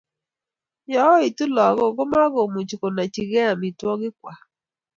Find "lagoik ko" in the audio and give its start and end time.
1.55-2.03